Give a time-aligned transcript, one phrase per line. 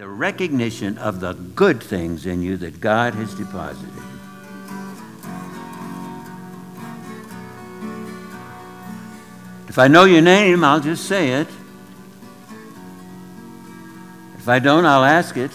[0.00, 3.92] the recognition of the good things in you that God has deposited.
[9.68, 11.48] If I know your name, I'll just say it.
[14.38, 15.50] If I don't, I'll ask it.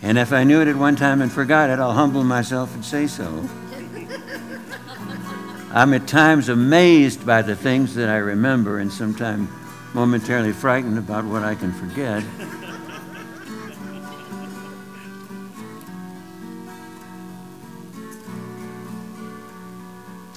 [0.00, 2.84] And if I knew it at one time and forgot it, I'll humble myself and
[2.84, 3.26] say so.
[5.72, 9.50] I'm at times amazed by the things that I remember and sometimes
[9.92, 12.22] momentarily frightened about what I can forget.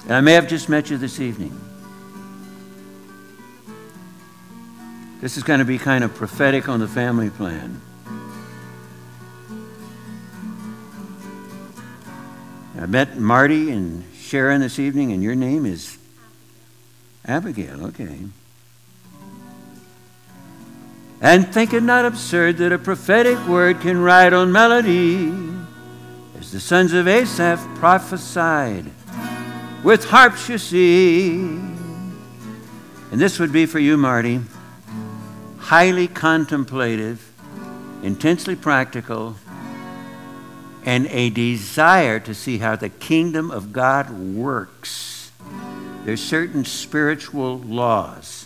[0.06, 1.60] And I may have just met you this evening.
[5.20, 7.80] This is going to be kind of prophetic on the family plan.
[12.80, 15.98] I met Marty and Sharon this evening, and your name is
[17.24, 17.86] Abigail.
[17.86, 18.20] Okay.
[21.20, 25.32] And think it not absurd that a prophetic word can ride on melody,
[26.38, 28.84] as the sons of Asaph prophesied,
[29.86, 31.38] with harps you see.
[33.12, 34.40] And this would be for you, Marty,
[35.58, 37.32] highly contemplative,
[38.02, 39.36] intensely practical,
[40.84, 45.30] and a desire to see how the kingdom of God works.
[46.04, 48.44] There's certain spiritual laws,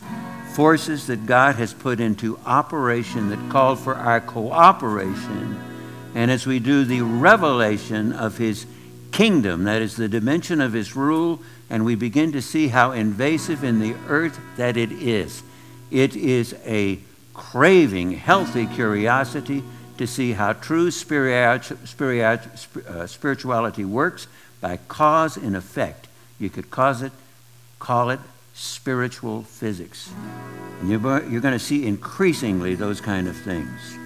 [0.52, 5.58] forces that God has put into operation that call for our cooperation.
[6.14, 8.66] And as we do the revelation of His
[9.12, 13.62] kingdom, that is the dimension of His rule, and we begin to see how invasive
[13.64, 15.42] in the earth that it is.
[15.90, 16.98] It is a
[17.34, 19.62] craving, healthy curiosity
[19.98, 20.90] to see how true uh,
[23.06, 24.26] spirituality works
[24.60, 26.08] by cause and effect.
[26.38, 27.12] You could cause it,
[27.78, 28.20] call it
[28.54, 30.10] spiritual physics.
[30.80, 33.98] And you're, going to see increasingly those kind of things.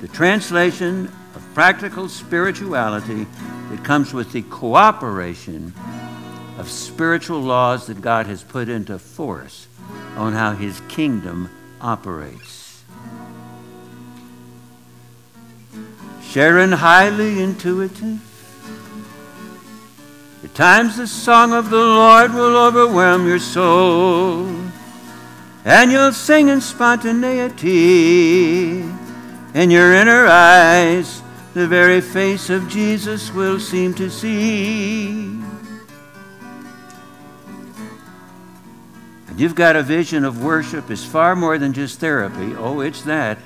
[0.00, 1.10] The translation
[1.60, 3.26] practical spirituality
[3.68, 5.74] that comes with the cooperation
[6.56, 9.68] of spiritual laws that God has put into force
[10.16, 12.82] on how his kingdom operates.
[16.22, 18.22] Sharon, highly intuitive.
[20.42, 24.46] At times the song of the Lord will overwhelm your soul,
[25.66, 28.80] and you'll sing in spontaneity.
[29.52, 31.19] In your inner eyes,
[31.54, 35.40] the very face of Jesus will seem to see.
[39.28, 42.54] And you've got a vision of worship is far more than just therapy.
[42.56, 43.38] Oh, it's that,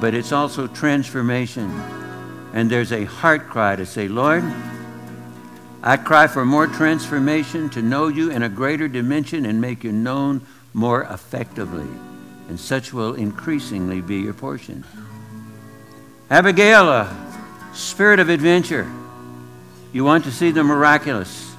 [0.00, 1.70] but it's also transformation
[2.54, 4.44] and there's a heart cry to say, Lord,
[5.82, 9.90] I cry for more transformation to know you in a greater dimension and make you
[9.90, 10.40] known
[10.72, 11.88] more effectively.
[12.48, 14.84] And such will increasingly be your portion.
[16.30, 17.23] Abigail, a
[17.74, 18.90] spirit of adventure.
[19.92, 21.54] You want to see the miraculous.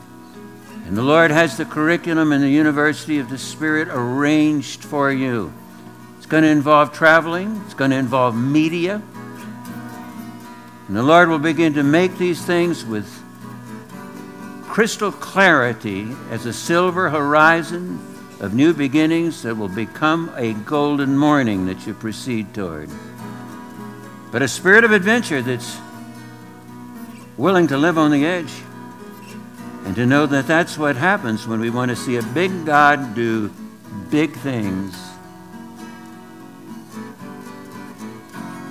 [0.88, 5.54] And the Lord has the curriculum in the University of the Spirit arranged for you.
[6.18, 9.02] It's going to involve traveling, it's going to involve media,
[10.88, 13.08] and the Lord will begin to make these things with
[14.64, 18.00] crystal clarity as a silver horizon
[18.40, 22.90] of new beginnings that will become a golden morning that you proceed toward.
[24.32, 25.78] But a spirit of adventure that's
[27.38, 28.52] willing to live on the edge
[29.86, 33.16] and to know that that's what happens when we want to see a big God
[33.16, 33.52] do
[34.10, 35.06] big things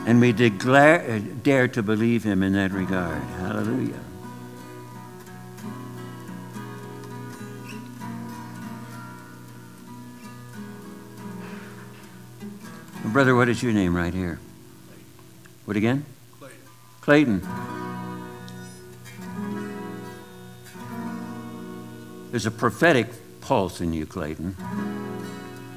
[0.06, 3.22] And we declare, uh, dare to believe him in that regard.
[3.38, 4.00] Hallelujah.
[13.06, 14.40] Brother, what is your name right here?
[15.64, 16.04] What again?
[16.38, 16.58] Clayton.
[17.00, 17.83] Clayton.
[22.34, 23.06] There's a prophetic
[23.42, 24.56] pulse in you, Clayton.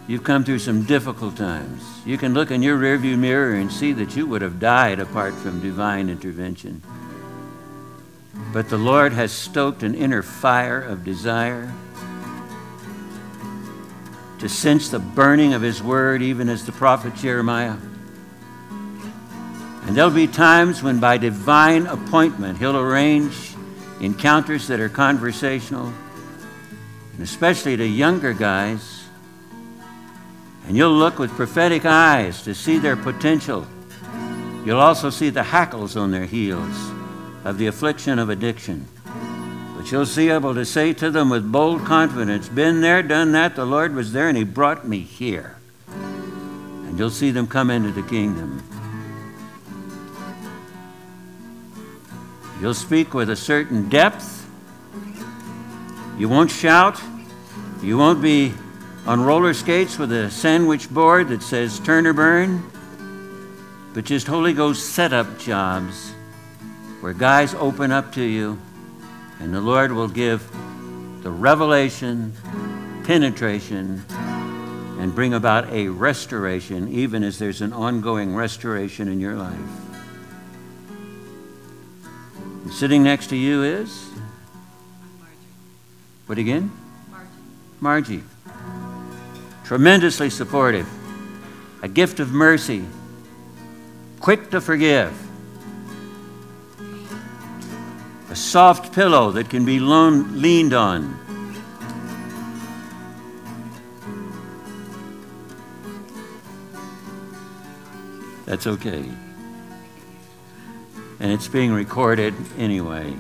[0.08, 1.84] You've come through some difficult times.
[2.04, 5.36] You can look in your rearview mirror and see that you would have died apart
[5.36, 6.82] from divine intervention.
[8.52, 11.72] But the Lord has stoked an inner fire of desire
[14.40, 17.78] to sense the burning of His word, even as the prophet Jeremiah.
[19.84, 23.54] And there'll be times when, by divine appointment, He'll arrange
[24.02, 25.94] encounters that are conversational,
[27.18, 29.08] and especially the younger guys.
[30.68, 33.66] And you'll look with prophetic eyes to see their potential.
[34.64, 36.76] You'll also see the hackles on their heels
[37.44, 38.88] of the affliction of addiction.
[39.76, 43.56] But you'll be able to say to them with bold confidence, Been there, done that,
[43.56, 45.56] the Lord was there, and He brought me here.
[45.88, 48.64] And you'll see them come into the kingdom.
[52.62, 54.37] You'll speak with a certain depth
[56.18, 57.00] you won't shout.
[57.82, 58.54] You won't be
[59.06, 62.64] on roller skates with a sandwich board that says turn or burn,
[63.94, 66.12] but just Holy Ghost setup jobs
[67.02, 68.60] where guys open up to you
[69.40, 70.50] and the Lord will give
[71.22, 72.34] the revelation,
[73.04, 79.56] penetration, and bring about a restoration, even as there's an ongoing restoration in your life.
[82.64, 84.17] And sitting next to you is?
[86.28, 86.72] What again?
[87.10, 87.30] Margie.
[87.80, 88.24] Margie.
[89.64, 90.88] Tremendously supportive,
[91.82, 92.86] a gift of mercy,
[94.20, 95.14] quick to forgive,
[98.30, 101.18] a soft pillow that can be leaned on.
[108.46, 109.04] That's okay.
[111.20, 113.14] And it's being recorded anyway.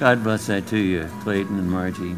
[0.00, 2.16] God bless that to you, Clayton and Margie.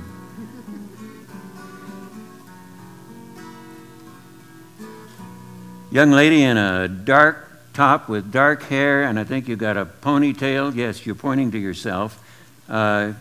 [5.91, 9.85] Young lady in a dark top with dark hair, and I think you got a
[9.85, 10.73] ponytail.
[10.77, 12.23] Yes, you're pointing to yourself.
[12.69, 13.15] Uh,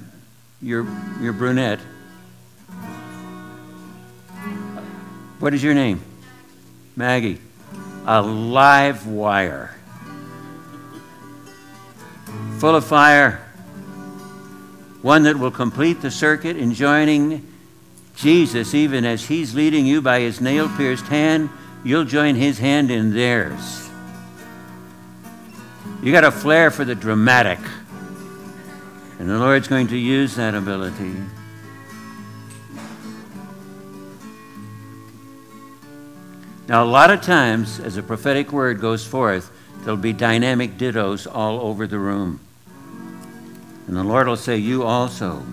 [0.61, 0.85] you're,
[1.19, 1.79] you're brunette.
[5.39, 6.01] What is your name?
[6.95, 7.41] Maggie,
[8.05, 9.75] a live wire.
[12.59, 13.47] Full of fire.
[15.01, 17.47] One that will complete the circuit in joining
[18.15, 21.49] Jesus, even as He's leading you by His nail pierced hand,
[21.83, 23.89] you'll join His hand in theirs.
[26.03, 27.59] You got a flair for the dramatic.
[29.19, 31.15] And the Lord's going to use that ability.
[36.67, 39.51] Now, a lot of times, as a prophetic word goes forth,
[39.81, 42.39] there'll be dynamic dittos all over the room.
[43.91, 45.43] And the Lord will say, You also.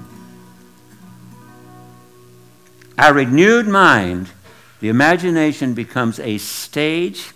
[2.96, 4.30] Our renewed mind,
[4.78, 7.32] the imagination becomes a stage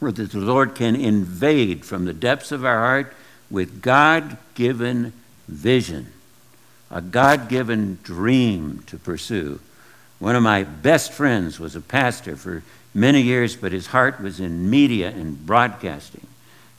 [0.00, 3.14] where the Lord can invade from the depths of our heart
[3.50, 5.14] with God given
[5.48, 6.12] vision,
[6.90, 9.58] a God given dream to pursue.
[10.18, 12.62] One of my best friends was a pastor for
[12.92, 16.26] many years, but his heart was in media and broadcasting.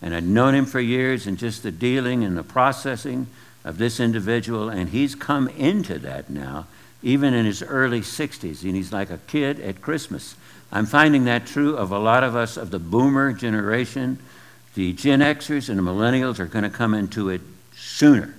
[0.01, 3.27] And I'd known him for years and just the dealing and the processing
[3.63, 6.67] of this individual, and he's come into that now,
[7.01, 10.35] even in his early 60s, and he's like a kid at Christmas.
[10.71, 14.19] I'm finding that true of a lot of us of the boomer generation.
[14.75, 17.41] The Gen Xers and the millennials are going to come into it
[17.75, 18.35] sooner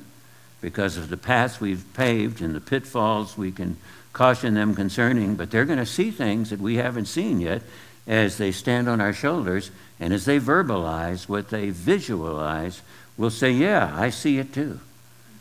[0.60, 3.76] because of the paths we've paved and the pitfalls we can
[4.12, 7.62] caution them concerning, but they're going to see things that we haven't seen yet
[8.06, 12.82] as they stand on our shoulders and as they verbalize what they visualize,
[13.16, 14.80] we'll say, Yeah, I see it too.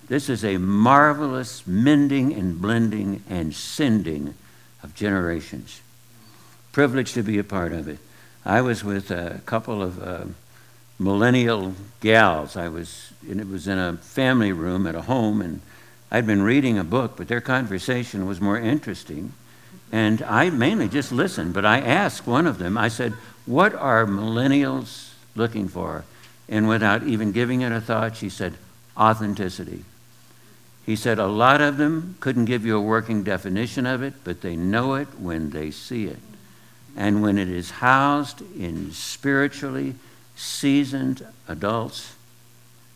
[0.08, 4.36] This is a marvelous mending and blending and sending
[4.84, 5.82] of generations.
[6.72, 7.98] Privileged to be a part of it.
[8.46, 10.26] I was with a couple of uh,
[11.00, 12.56] millennial gals.
[12.56, 15.62] I was, and it was in a family room at a home, and
[16.12, 19.34] I'd been reading a book, but their conversation was more interesting.
[19.92, 23.14] And I mainly just listened, but I asked one of them, I said,
[23.46, 26.04] What are millennials looking for?
[26.48, 28.56] And without even giving it a thought, she said,
[28.98, 29.84] Authenticity.
[30.86, 34.42] He said, A lot of them couldn't give you a working definition of it, but
[34.42, 36.20] they know it when they see it.
[36.96, 39.96] And when it is housed in spiritually
[40.36, 42.16] seasoned adults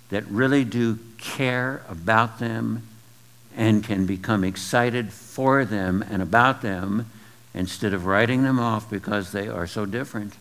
[0.10, 2.84] that really do care about them
[3.56, 7.10] and can become excited for them and about them
[7.54, 10.36] instead of writing them off because they are so different,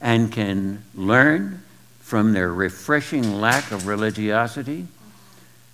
[0.00, 1.62] and can learn
[2.00, 4.86] from their refreshing lack of religiosity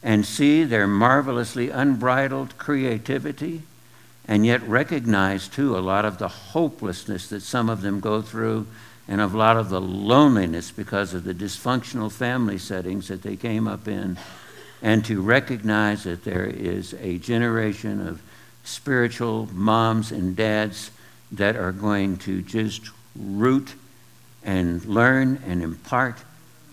[0.03, 3.63] and see their marvelously unbridled creativity
[4.27, 8.67] and yet recognize too a lot of the hopelessness that some of them go through
[9.07, 13.69] and a lot of the loneliness because of the dysfunctional family settings that they came
[13.69, 14.17] up in
[14.83, 18.21] and to recognize that there is a generation of
[18.65, 20.91] spiritual moms and dads
[21.31, 23.75] that are going to just root
[24.43, 26.19] and learn and impart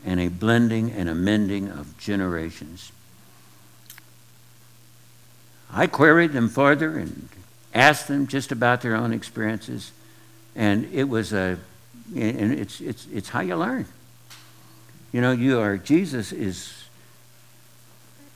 [0.05, 2.91] and a blending and a mending of generations.
[5.71, 7.29] I queried them further and
[7.73, 9.91] asked them just about their own experiences,
[10.55, 11.57] and it was a,
[12.13, 13.85] and it's, it's, it's how you learn.
[15.13, 16.80] You know, you are, Jesus is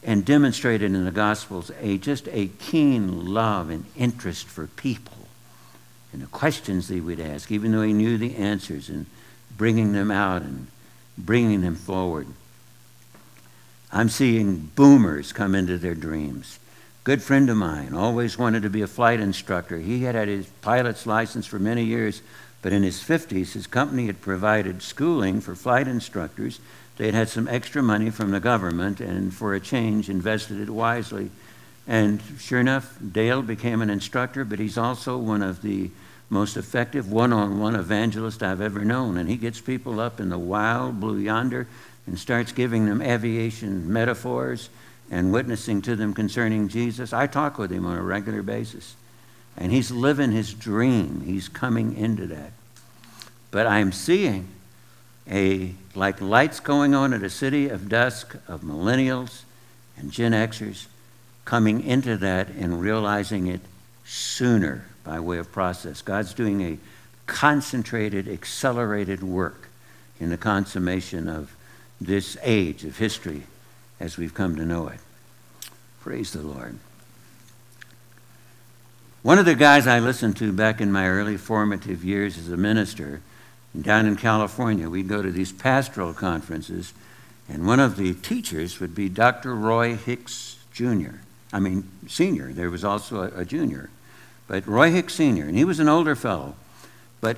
[0.06, 5.18] and demonstrated in the Gospels a just a keen love and interest for people
[6.14, 9.06] and the questions they would ask, even though he knew the answers, and
[9.58, 10.68] bringing them out and
[11.18, 12.26] bringing them forward.
[13.92, 16.58] I'm seeing boomers come into their dreams.
[17.04, 19.78] Good friend of mine always wanted to be a flight instructor.
[19.78, 22.22] He had had his pilot's license for many years,
[22.62, 26.62] but in his 50s, his company had provided schooling for flight instructors.
[26.98, 30.70] They had had some extra money from the government and, for a change, invested it
[30.70, 31.30] wisely.
[31.88, 35.92] And sure enough, Dale became an instructor, but he's also one of the
[36.30, 39.18] most effective one on one evangelists I've ever known.
[39.18, 41.68] And he gets people up in the wild blue yonder
[42.08, 44.70] and starts giving them aviation metaphors
[45.12, 47.14] and witnessing to them concerning Jesus.
[47.14, 48.96] I talk with him on a regular basis.
[49.58, 51.22] And he's living his dream.
[51.25, 52.52] He's coming into that.
[53.52, 54.48] But I'm seeing
[55.29, 59.44] a like lights going on at a city of dusk of millennials
[59.98, 60.86] and Gen Xers
[61.46, 63.62] coming into that and realizing it
[64.03, 66.01] sooner by way of process.
[66.01, 66.77] God's doing a
[67.27, 69.70] concentrated, accelerated work
[70.20, 71.55] in the consummation of
[72.00, 73.44] this age of history
[74.00, 75.00] as we've come to know it.
[76.01, 76.77] Praise the Lord.
[79.24, 82.58] One of the guys I listened to back in my early formative years as a
[82.58, 83.22] minister
[83.82, 86.94] down in California, we'd go to these pastoral conferences,
[87.50, 89.55] and one of the teachers would be Dr.
[89.55, 91.17] Roy Hicks Jr.
[91.53, 92.51] I mean, senior.
[92.51, 93.89] There was also a, a junior.
[94.48, 96.55] But Roy Hicks Sr., and he was an older fellow,
[97.22, 97.38] but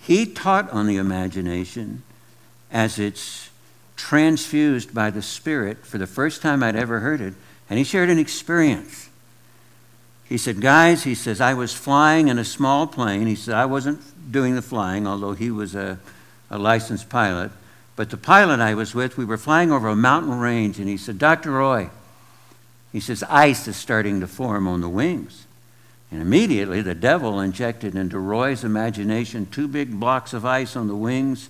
[0.00, 2.02] he taught on the imagination
[2.70, 3.50] as it's
[3.96, 7.34] transfused by the Spirit for the first time I'd ever heard it,
[7.68, 9.08] and he shared an experience.
[10.28, 13.26] He said, Guys, he says, I was flying in a small plane.
[13.26, 15.98] He said, I wasn't doing the flying, although he was a,
[16.50, 17.52] a licensed pilot.
[17.94, 20.96] But the pilot I was with, we were flying over a mountain range, and he
[20.96, 21.52] said, Dr.
[21.52, 21.90] Roy,
[22.92, 25.46] he says, ice is starting to form on the wings.
[26.10, 30.94] And immediately the devil injected into Roy's imagination two big blocks of ice on the
[30.94, 31.48] wings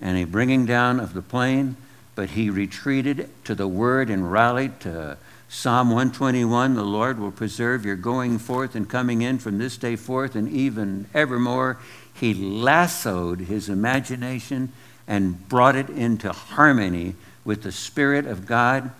[0.00, 1.76] and a bringing down of the plane.
[2.14, 5.16] But he retreated to the word and rallied to
[5.54, 9.96] Psalm 121 The Lord will preserve your going forth and coming in from this day
[9.96, 11.78] forth and even evermore.
[12.14, 14.72] He lassoed his imagination
[15.06, 18.92] and brought it into harmony with the Spirit of God,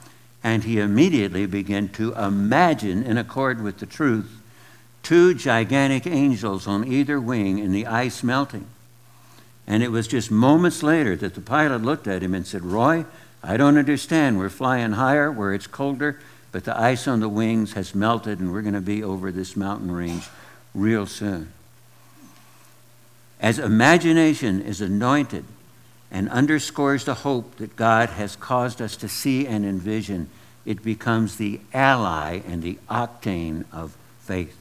[0.45, 4.43] and he immediately began to imagine in accord with the truth
[5.03, 8.67] two gigantic angels on either wing and the ice melting.
[9.67, 13.07] And it was just moments later that the pilot looked at him and said, Roy,
[13.43, 14.39] I don't understand.
[14.39, 16.21] We're flying higher where it's colder,
[16.53, 19.57] but the ice on the wings has melted and we're going to be over this
[19.57, 20.29] mountain range
[20.75, 21.53] real soon.
[23.41, 25.45] As imagination is anointed
[26.11, 30.29] and underscores the hope that God has caused us to see and envision,
[30.65, 34.57] it becomes the ally and the octane of faith.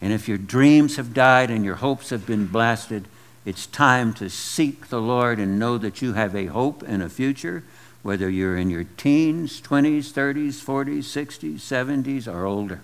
[0.00, 3.08] And if your dreams have died and your hopes have been blasted,
[3.44, 7.08] it's time to seek the Lord and know that you have a hope and a
[7.08, 7.64] future,
[8.04, 12.82] whether you're in your teens, 20s, 30s, 40s, 60s, 70s, or older.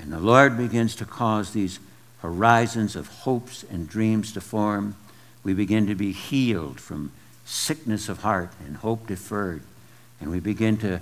[0.00, 1.78] And the Lord begins to cause these
[2.20, 4.96] horizons of hopes and dreams to form.
[5.44, 7.12] We begin to be healed from
[7.46, 9.62] sickness of heart and hope deferred.
[10.20, 11.00] And we begin to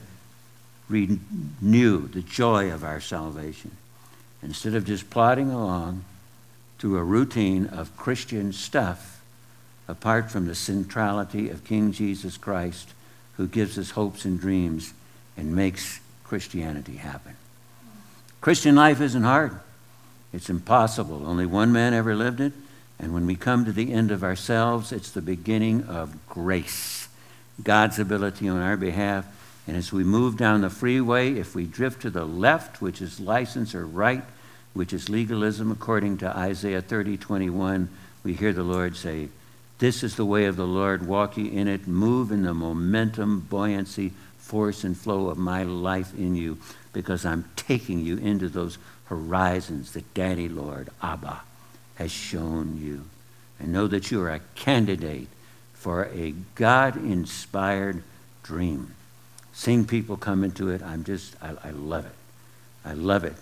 [0.90, 3.70] renew the joy of our salvation
[4.42, 6.04] instead of just plodding along
[6.78, 9.15] through a routine of Christian stuff
[9.88, 12.90] apart from the centrality of King Jesus Christ,
[13.36, 14.94] who gives us hopes and dreams
[15.36, 17.36] and makes Christianity happen.
[18.40, 19.58] Christian life isn't hard,
[20.32, 21.26] it's impossible.
[21.26, 22.52] Only one man ever lived it.
[22.98, 27.08] And when we come to the end of ourselves, it's the beginning of grace,
[27.62, 29.26] God's ability on our behalf.
[29.66, 33.20] And as we move down the freeway, if we drift to the left, which is
[33.20, 34.22] license, or right,
[34.72, 37.88] which is legalism, according to Isaiah 30 21,
[38.22, 39.28] we hear the Lord say,
[39.78, 43.40] This is the way of the Lord, walk ye in it, move in the momentum,
[43.40, 46.58] buoyancy, force, and flow of my life in you,
[46.92, 51.42] because I'm taking you into those horizons that Daddy Lord, Abba,
[51.96, 53.04] has shown you.
[53.58, 55.28] And know that you are a candidate
[55.74, 58.02] for a God inspired
[58.42, 58.94] dream.
[59.52, 62.12] Seeing people come into it, I'm just, I, I love it.
[62.84, 63.36] I love it.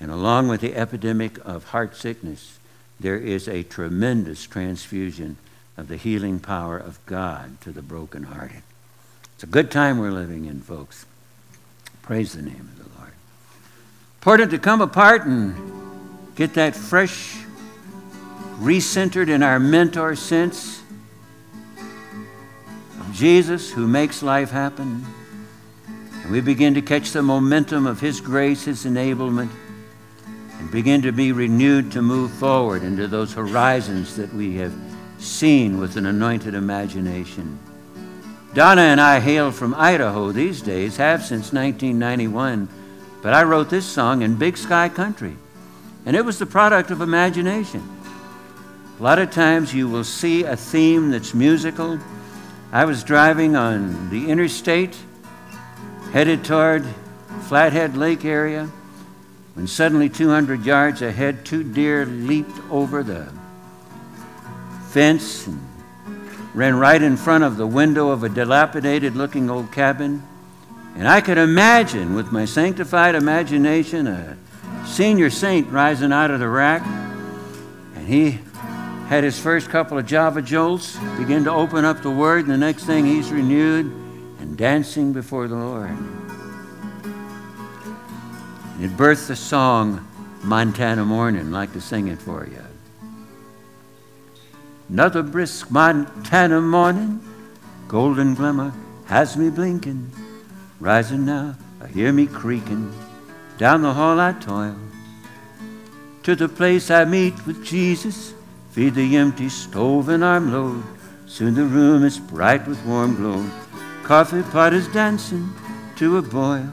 [0.00, 2.58] And along with the epidemic of heart sickness,
[2.98, 5.36] there is a tremendous transfusion
[5.80, 8.62] of the healing power of God to the brokenhearted.
[9.34, 11.06] It's a good time we're living in, folks.
[12.02, 13.12] Praise the name of the Lord.
[14.18, 15.54] Important to come apart and
[16.36, 17.38] get that fresh,
[18.58, 20.82] recentered in our mentor sense
[23.00, 25.06] of Jesus who makes life happen.
[26.22, 29.48] And we begin to catch the momentum of His grace, His enablement
[30.58, 34.74] and begin to be renewed to move forward into those horizons that we have
[35.20, 37.58] seen with an anointed imagination.
[38.54, 42.68] Donna and I hail from Idaho these days, have since 1991,
[43.22, 45.36] but I wrote this song in Big Sky Country,
[46.06, 47.86] and it was the product of imagination.
[48.98, 51.98] A lot of times you will see a theme that's musical.
[52.72, 54.96] I was driving on the interstate,
[56.12, 56.84] headed toward
[57.42, 58.66] Flathead Lake area,
[59.54, 63.28] when suddenly 200 yards ahead, two deer leaped over the
[64.90, 65.60] fence and
[66.52, 70.22] ran right in front of the window of a dilapidated looking old cabin.
[70.96, 74.36] And I could imagine, with my sanctified imagination, a
[74.84, 76.82] senior saint rising out of the rack.
[77.94, 78.40] And he
[79.06, 82.58] had his first couple of Java jolts, began to open up the Word, and the
[82.58, 83.86] next thing he's renewed
[84.40, 85.90] and dancing before the Lord.
[88.80, 90.08] And It birthed the song
[90.42, 91.48] Montana Morning.
[91.48, 92.69] I'd like to sing it for you.
[94.90, 97.20] Another brisk Montana morning,
[97.86, 98.72] golden glimmer
[99.06, 100.10] has me blinking.
[100.80, 102.92] Rising now, I hear me creaking.
[103.56, 104.74] Down the hall I toil.
[106.24, 108.34] To the place I meet with Jesus,
[108.72, 110.82] feed the empty stove and arm load.
[111.24, 113.48] Soon the room is bright with warm glow.
[114.02, 115.50] Coffee pot is dancing
[115.98, 116.68] to a boil.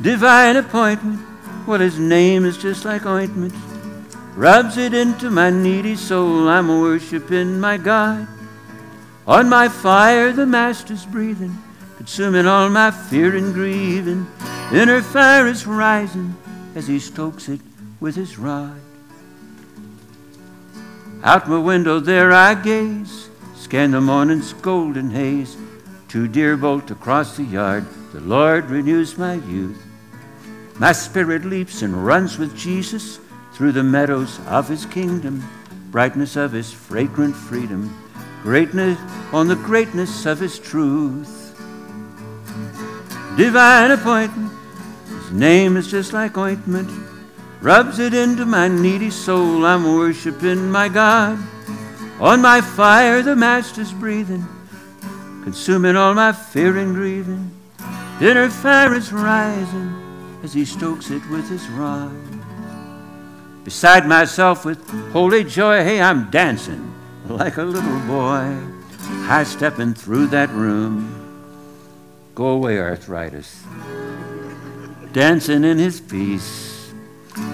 [0.00, 1.20] Divine appointment,
[1.66, 3.52] well, his name is just like ointment
[4.34, 6.48] rubs it into my needy soul.
[6.48, 8.26] I'm worshiping my God.
[9.26, 11.56] On my fire, the Master's breathing,
[11.96, 14.26] consuming all my fear and grieving.
[14.72, 16.34] Inner fire is rising
[16.74, 17.60] as he stokes it
[18.00, 18.80] with his rod.
[21.22, 25.56] Out my window there I gaze, scan the morning's golden haze.
[26.08, 27.86] Two deer bolt across the yard.
[28.12, 29.82] The Lord renews my youth.
[30.78, 33.18] My spirit leaps and runs with Jesus
[33.54, 35.42] through the meadows of his kingdom,
[35.92, 37.96] brightness of his fragrant freedom,
[38.42, 38.98] greatness
[39.32, 41.56] on the greatness of his truth.
[43.36, 44.52] Divine appointment,
[45.06, 46.90] his name is just like ointment,
[47.60, 49.64] rubs it into my needy soul.
[49.64, 51.38] I'm worshiping my God.
[52.18, 54.44] On my fire, the Master's breathing,
[55.44, 57.52] consuming all my fear and grieving.
[58.20, 62.33] Inner fire is rising as he stokes it with his rod
[63.64, 65.82] beside myself with holy joy.
[65.82, 66.94] Hey, I'm dancing
[67.26, 68.56] like a little boy,
[69.24, 71.20] high stepping through that room.
[72.34, 73.64] Go away, arthritis.
[75.12, 76.92] Dancing in his peace,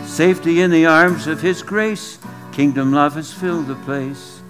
[0.05, 2.19] safety in the arms of his grace.
[2.53, 4.41] Kingdom love has filled the place.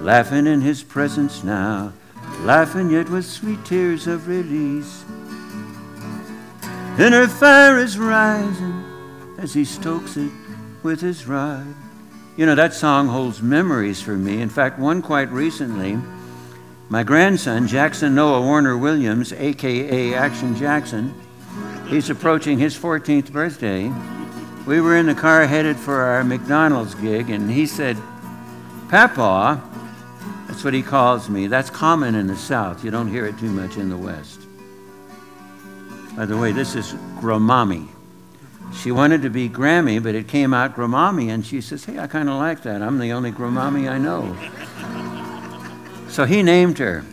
[0.00, 1.92] Laughing in his presence now,
[2.40, 5.04] laughing yet with sweet tears of release.
[6.98, 8.84] Inner fire is rising
[9.38, 10.30] as he stokes it
[10.82, 11.74] with his rod.
[12.36, 14.40] You know, that song holds memories for me.
[14.40, 15.98] In fact, one quite recently,
[16.88, 21.14] my grandson, Jackson Noah Warner Williams, aka Action Jackson,
[21.88, 23.92] he's approaching his 14th birthday.
[24.66, 27.96] We were in the car headed for our McDonald's gig, and he said,
[28.88, 29.62] Papa,
[30.46, 31.46] that's what he calls me.
[31.46, 32.84] That's common in the South.
[32.84, 34.40] You don't hear it too much in the West.
[36.16, 37.88] By the way, this is Gromami.
[38.74, 42.06] She wanted to be Grammy, but it came out Gramami, and she says, Hey, I
[42.06, 42.82] kind of like that.
[42.82, 44.36] I'm the only Gramami I know.
[46.08, 47.04] so he named her.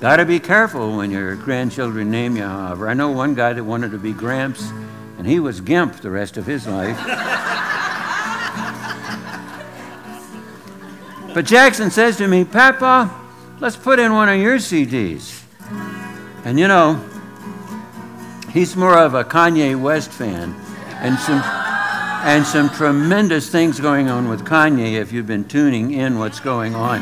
[0.00, 2.88] Got to be careful when your grandchildren name you, however.
[2.88, 4.70] I know one guy that wanted to be Gramps,
[5.18, 6.96] and he was Gimp the rest of his life.
[11.34, 13.10] but Jackson says to me, Papa,
[13.60, 15.42] let's put in one of your CDs.
[16.44, 17.04] And you know,
[18.52, 20.54] he's more of a Kanye West fan
[21.00, 21.42] and some
[22.24, 26.74] and some tremendous things going on with Kanye if you've been tuning in what's going
[26.74, 27.00] on.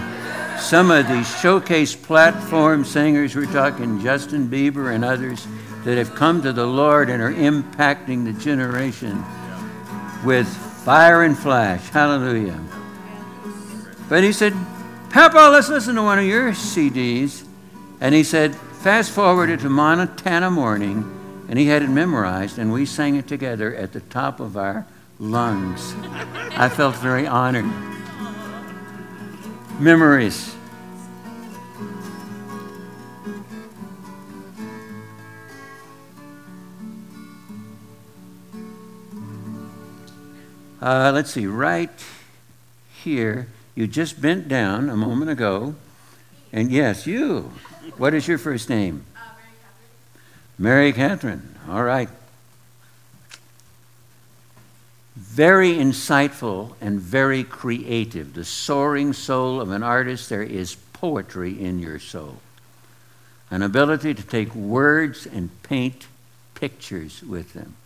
[0.59, 5.47] Some of these showcase platform singers, we're talking Justin Bieber and others,
[5.85, 9.25] that have come to the Lord and are impacting the generation
[10.25, 11.89] with fire and flash.
[11.89, 12.61] Hallelujah.
[14.09, 14.53] But he said,
[15.11, 17.45] Papa, let's listen to one of your CDs.
[18.01, 21.16] And he said, fast forward it to Montana morning
[21.49, 24.87] and he had it memorized, and we sang it together at the top of our
[25.19, 25.95] lungs.
[26.57, 27.67] I felt very honored.
[29.79, 30.55] Memories.
[40.81, 41.91] Uh, let's see, right
[43.03, 45.75] here, you just bent down a moment ago.
[46.53, 47.51] And yes, you.
[47.97, 49.05] What is your first name?
[50.59, 51.55] Mary Catherine.
[51.69, 52.09] All right.
[55.37, 58.33] very insightful and very creative.
[58.35, 62.37] The soaring soul of an artist, there is poetry in your soul.
[63.51, 66.07] An ability to take words and paint
[66.55, 67.77] pictures with them.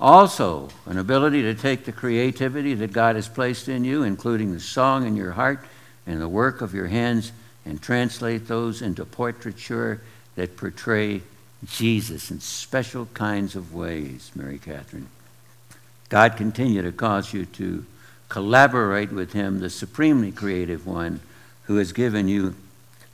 [0.00, 4.60] Also, an ability to take the creativity that God has placed in you, including the
[4.60, 5.64] song in your heart
[6.06, 7.32] and the work of your hands,
[7.64, 10.00] and translate those into portraiture
[10.36, 11.22] that portray
[11.66, 15.08] Jesus in special kinds of ways, Mary Catherine.
[16.08, 17.86] God continue to cause you to
[18.28, 21.20] collaborate with Him, the supremely creative one
[21.64, 22.54] who has given you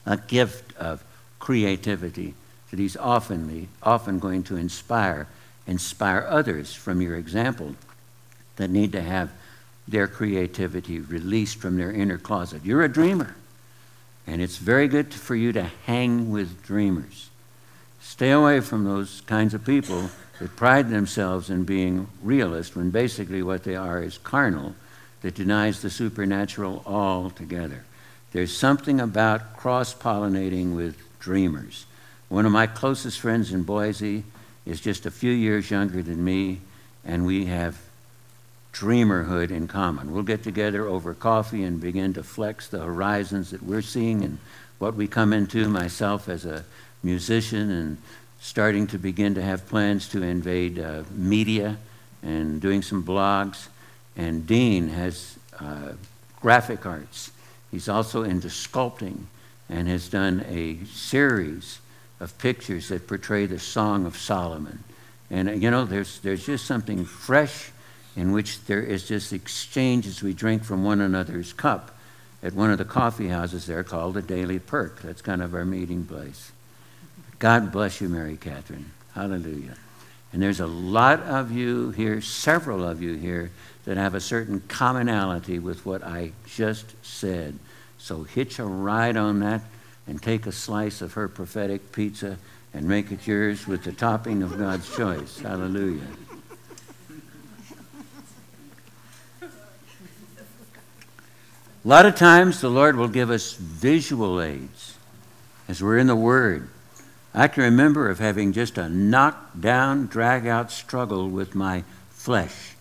[0.07, 1.05] a gift of
[1.39, 2.35] creativity
[2.71, 5.27] that He's often, often going to inspire,
[5.67, 7.75] inspire others from your example
[8.57, 9.31] that need to have
[9.87, 12.65] their creativity released from their inner closet.
[12.65, 13.37] You're a dreamer,
[14.27, 17.31] and it's very good for you to hang with dreamers.
[18.09, 20.09] Stay away from those kinds of people
[20.41, 24.75] that pride themselves in being realist when basically what they are is carnal
[25.21, 27.85] that denies the supernatural altogether.
[28.33, 31.85] There's something about cross pollinating with dreamers.
[32.31, 34.25] One of my closest friends in Boise
[34.65, 36.61] is just a few years younger than me,
[37.05, 37.79] and we have
[38.73, 40.13] dreamerhood in common.
[40.13, 44.39] We'll get together over coffee and begin to flex the horizons that we're seeing and
[44.79, 46.65] what we come into, myself as a
[47.03, 47.99] musician and
[48.41, 51.77] starting to begin to have plans to invade uh, media
[52.23, 53.69] and doing some blogs.
[54.17, 55.93] And Dean has uh,
[56.41, 57.31] graphic arts.
[57.71, 59.25] He's also into sculpting
[59.69, 61.81] and has done a series
[62.21, 64.83] of pictures that portray the Song of Solomon.
[65.31, 67.71] And uh, you know, there's, there's just something fresh
[68.17, 71.97] in which there is this exchange as we drink from one another's cup
[72.43, 75.03] at one of the coffee houses there called the Daily Perk.
[75.03, 76.53] That's kind of our meeting place.
[77.39, 78.91] God bless you, Mary Catherine.
[79.15, 79.77] Hallelujah.
[80.33, 83.51] And there's a lot of you here, several of you here,
[83.85, 87.59] that have a certain commonality with what I just said.
[87.97, 89.63] So hitch a ride on that
[90.07, 92.39] and take a slice of her prophetic pizza
[92.75, 95.39] and make it yours with the topping of God's choice.
[95.39, 96.03] Hallelujah.
[101.85, 104.97] A lot of times the Lord will give us visual aids
[105.69, 106.69] as we're in the Word.
[107.35, 112.75] I can remember of having just a knock-down, drag-out struggle with my flesh.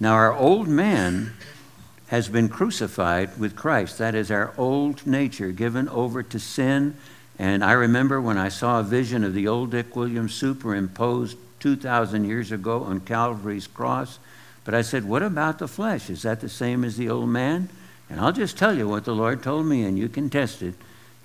[0.00, 1.34] Now, our old man
[2.08, 3.98] has been crucified with Christ.
[3.98, 6.96] That is our old nature given over to sin.
[7.38, 12.24] And I remember when I saw a vision of the old Dick Williams superimposed 2,000
[12.24, 14.18] years ago on Calvary's cross.
[14.64, 16.10] But I said, What about the flesh?
[16.10, 17.68] Is that the same as the old man?
[18.10, 20.74] And I'll just tell you what the Lord told me, and you can test it.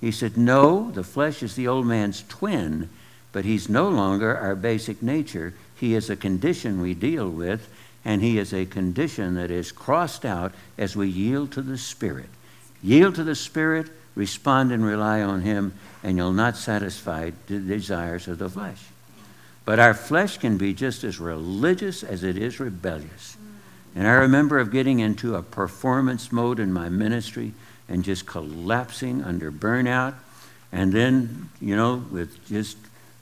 [0.00, 2.88] He said, No, the flesh is the old man's twin,
[3.32, 5.54] but he's no longer our basic nature.
[5.74, 7.68] He is a condition we deal with,
[8.04, 12.28] and he is a condition that is crossed out as we yield to the Spirit.
[12.82, 18.28] Yield to the Spirit, respond and rely on Him, and you'll not satisfy the desires
[18.28, 18.84] of the flesh.
[19.64, 23.36] But our flesh can be just as religious as it is rebellious.
[23.94, 27.52] And I remember of getting into a performance mode in my ministry
[27.88, 30.14] and just collapsing under burnout.
[30.72, 32.76] And then, you know, with just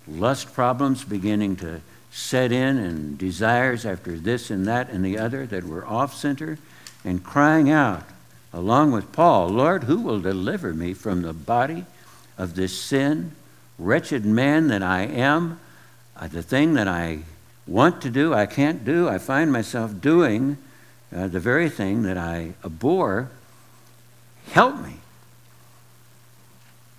[0.08, 5.46] lust problems beginning to set in and desires after this and that and the other
[5.46, 6.58] that were off center,
[7.04, 8.02] and crying out,
[8.52, 11.84] along with Paul, Lord, who will deliver me from the body
[12.36, 13.32] of this sin?
[13.78, 15.60] Wretched man that I am,
[16.16, 17.20] uh, the thing that I
[17.66, 19.08] want to do, I can't do.
[19.08, 20.56] I find myself doing
[21.14, 23.30] uh, the very thing that I abhor.
[24.56, 24.94] Help me.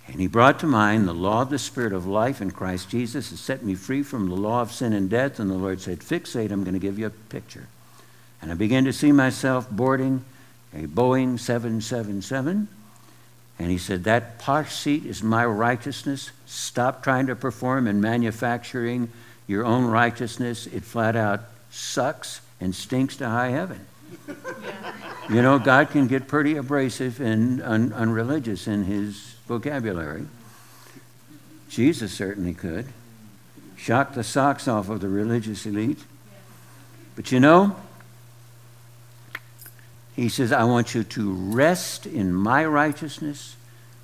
[0.06, 3.30] And he brought to mind the law of the Spirit of life in Christ Jesus
[3.30, 5.40] has set me free from the law of sin and death.
[5.40, 7.66] And the Lord said, Fixate, I'm going to give you a picture.
[8.40, 10.24] And I began to see myself boarding
[10.72, 12.68] a Boeing 777.
[13.58, 16.30] And he said, That posh seat is my righteousness.
[16.46, 19.10] Stop trying to perform and manufacturing
[19.48, 20.68] your own righteousness.
[20.68, 21.40] It flat out
[21.72, 23.84] sucks and stinks to high heaven.
[25.28, 30.26] You know, God can get pretty abrasive and un- unreligious in his vocabulary.
[31.68, 32.86] Jesus certainly could.
[33.76, 35.98] Shock the socks off of the religious elite.
[37.14, 37.76] But you know,
[40.16, 43.54] he says, I want you to rest in my righteousness,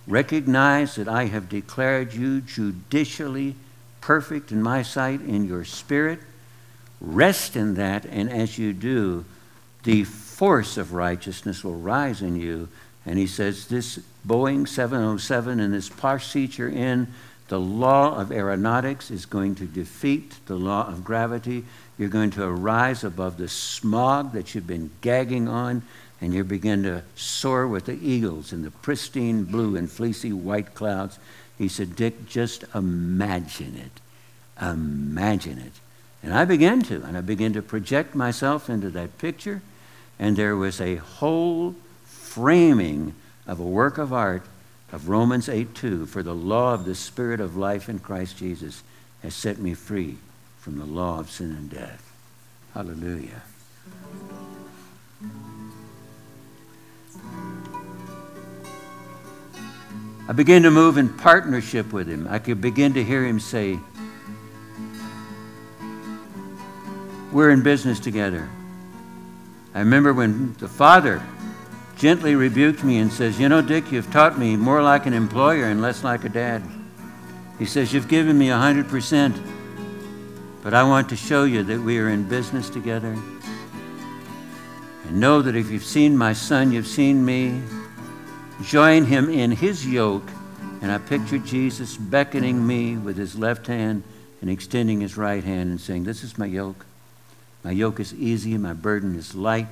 [0.07, 3.57] recognize that I have declared you judicially
[4.03, 6.21] perfect in my sight in your spirit.
[7.01, 9.25] Rest in that, and as you do,
[9.85, 12.69] the force of righteousness will rise in you.
[13.07, 17.09] And he says, This Boeing 707 and this posh you're in,
[17.49, 21.65] The law of aeronautics is going to defeat the law of gravity.
[21.99, 25.83] You're going to arise above the smog that you've been gagging on,
[26.21, 30.75] and you begin to soar with the eagles in the pristine blue and fleecy white
[30.75, 31.19] clouds.
[31.59, 34.65] He said, Dick, just imagine it.
[34.65, 35.73] Imagine it.
[36.23, 39.61] And I began to, and I began to project myself into that picture,
[40.19, 41.75] and there was a whole
[42.05, 43.15] framing
[43.47, 44.43] of a work of art
[44.93, 46.07] of Romans 8 2.
[46.07, 48.83] For the law of the Spirit of life in Christ Jesus
[49.23, 50.17] has set me free
[50.59, 52.13] from the law of sin and death.
[52.73, 53.43] Hallelujah.
[60.27, 62.27] I began to move in partnership with him.
[62.31, 63.79] I could begin to hear him say,
[67.31, 68.49] We're in business together.
[69.75, 71.21] I remember when the father
[71.97, 75.65] gently rebuked me and says, You know, Dick, you've taught me more like an employer
[75.65, 76.63] and less like a dad.
[77.59, 79.35] He says, You've given me 100%,
[80.63, 83.17] but I want to show you that we are in business together.
[85.07, 87.61] And know that if you've seen my son, you've seen me.
[88.63, 90.29] Join him in his yoke.
[90.83, 94.05] And I pictured Jesus beckoning me with his left hand
[94.41, 96.87] and extending his right hand and saying, This is my yoke.
[97.65, 99.69] My yoke is easy my burden is light.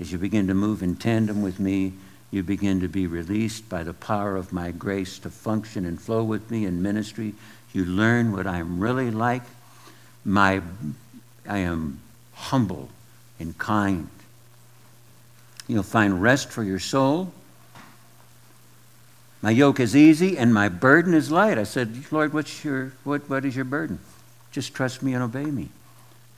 [0.00, 1.92] As you begin to move in tandem with me,
[2.30, 6.22] you begin to be released by the power of my grace to function and flow
[6.24, 7.34] with me in ministry.
[7.72, 9.42] You learn what I'm really like.
[10.24, 10.62] My,
[11.48, 12.00] I am
[12.32, 12.88] humble
[13.38, 14.08] and kind.
[15.66, 17.32] You'll find rest for your soul.
[19.42, 21.58] My yoke is easy and my burden is light.
[21.58, 23.98] I said, Lord, what's your, what, what is your burden?
[24.52, 25.68] Just trust me and obey me.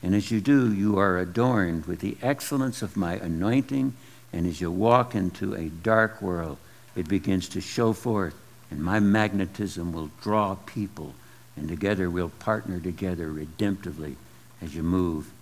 [0.07, 3.93] And as you do, you are adorned with the excellence of my anointing.
[4.33, 6.59] And as you walk into a dark world,
[6.95, 8.37] it begins to show forth.
[8.71, 11.13] And my magnetism will draw people.
[11.57, 14.15] And together we'll partner together redemptively
[14.63, 15.33] as you move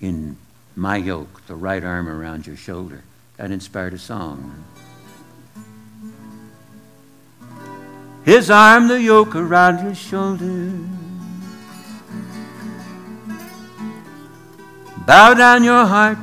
[0.00, 0.36] in
[0.74, 3.04] my yoke, the right arm around your shoulder.
[3.36, 4.64] That inspired a song.
[8.24, 10.72] His arm, the yoke around your shoulder.
[15.06, 16.18] Bow down your heart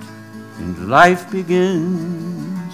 [0.58, 2.74] and life begins.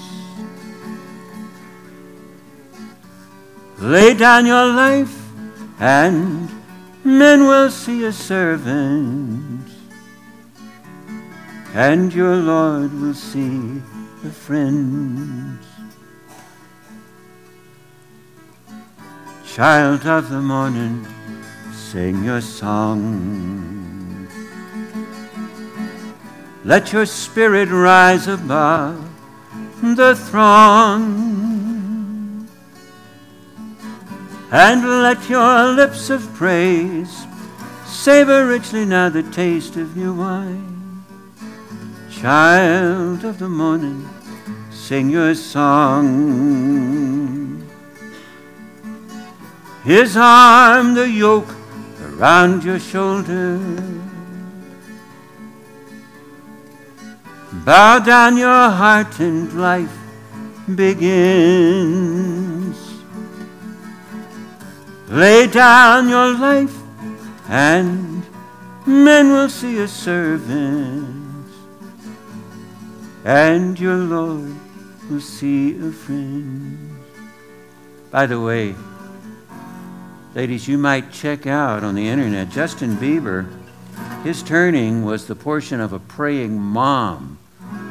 [3.79, 5.25] Lay down your life
[5.79, 6.49] and
[7.03, 9.67] men will see a servant,
[11.73, 13.81] and your Lord will see
[14.23, 15.59] a friend.
[19.45, 21.05] Child of the morning,
[21.71, 23.94] sing your song.
[26.65, 28.97] Let your spirit rise above
[29.83, 30.89] the throng.
[34.51, 37.27] And let your lips of praise
[37.85, 41.03] savor richly now the taste of new wine.
[42.09, 44.09] Child of the morning,
[44.71, 46.03] sing your song.
[49.83, 51.53] His arm, the yoke
[52.01, 53.59] around your shoulder
[57.63, 59.95] Bow down your heart and life
[60.75, 61.95] begins.
[65.07, 66.75] Lay down your life
[67.47, 68.23] and
[68.85, 71.47] men will see a servant,
[73.23, 74.55] and your Lord
[75.09, 76.97] will see a friend.
[78.11, 78.75] By the way,
[80.33, 83.47] ladies, you might check out on the internet Justin Bieber.
[84.23, 87.34] His turning was the portion of a praying mom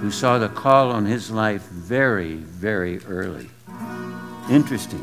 [0.05, 3.49] who saw the call on his life very, very early.
[4.51, 4.99] Interesting.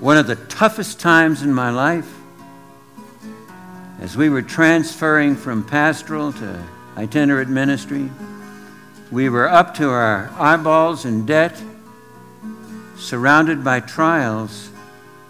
[0.00, 2.06] One of the toughest times in my life,
[4.00, 6.62] as we were transferring from pastoral to
[6.98, 8.10] itinerant ministry,
[9.10, 11.58] we were up to our eyeballs in debt,
[12.98, 14.68] surrounded by trials.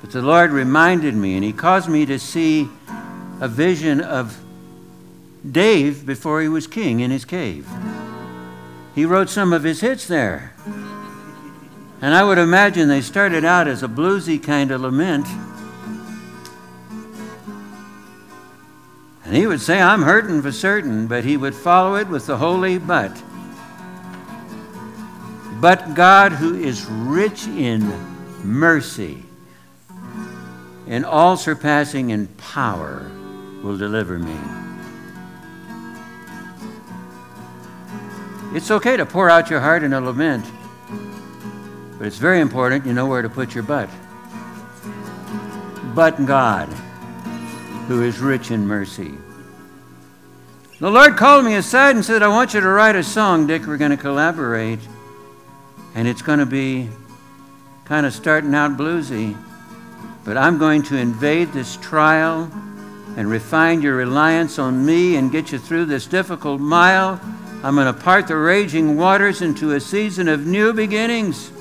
[0.01, 2.69] But the Lord reminded me, and He caused me to see
[3.41, 4.39] a vision of
[5.51, 7.67] Dave before he was king in his cave.
[8.95, 10.55] He wrote some of his hits there.
[12.03, 15.27] And I would imagine they started out as a bluesy kind of lament.
[19.25, 22.37] And he would say, I'm hurting for certain, but he would follow it with the
[22.37, 23.23] holy but.
[25.61, 27.87] But God, who is rich in
[28.43, 29.23] mercy
[30.87, 33.11] and all surpassing in power,
[33.63, 34.37] will deliver me.
[38.53, 40.45] It's okay to pour out your heart in a lament.
[41.99, 43.89] But it's very important you know where to put your butt.
[45.95, 46.67] But God,
[47.87, 49.15] who is rich in mercy.
[50.79, 53.67] The Lord called me aside and said, I want you to write a song, Dick.
[53.67, 54.79] We're going to collaborate.
[55.95, 56.89] And it's going to be
[57.85, 59.37] kind of starting out bluesy.
[60.25, 62.51] But I'm going to invade this trial
[63.17, 67.21] and refine your reliance on me and get you through this difficult mile.
[67.63, 71.53] I'm going to part the raging waters into a season of new beginnings.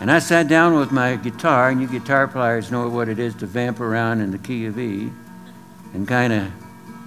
[0.00, 3.34] And I sat down with my guitar, and you guitar players know what it is
[3.36, 5.10] to vamp around in the key of E
[5.92, 6.52] and kind of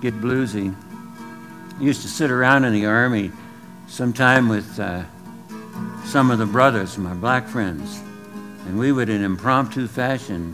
[0.01, 0.75] get bluesy.
[1.79, 3.31] I used to sit around in the army
[3.87, 5.03] sometime with uh,
[6.05, 8.01] some of the brothers, my black friends,
[8.65, 10.53] and we would, in impromptu fashion,